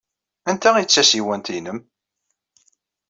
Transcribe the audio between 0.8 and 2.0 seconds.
d tasiwant-nnem?